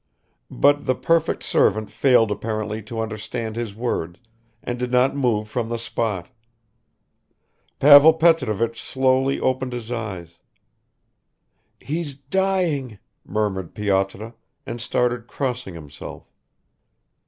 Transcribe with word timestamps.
But 0.49 0.87
the 0.87 0.95
perfect 0.95 1.43
servant 1.43 1.91
failed 1.91 2.31
apparently 2.31 2.81
to 2.81 2.99
understand 3.01 3.55
his 3.55 3.75
words 3.75 4.17
and 4.63 4.79
did 4.79 4.91
not 4.91 5.15
move 5.15 5.47
from 5.47 5.69
the 5.69 5.77
spot. 5.77 6.27
Pavel 7.77 8.11
Petrovich 8.13 8.81
slowly 8.81 9.39
opened 9.39 9.73
his 9.73 9.91
eyes. 9.91 10.39
"He's 11.79 12.15
dying," 12.15 12.97
murmured 13.23 13.75
Pyotr 13.75 14.33
and 14.65 14.81
started 14.81 15.27
crossing 15.27 15.75
himself. 15.75 16.23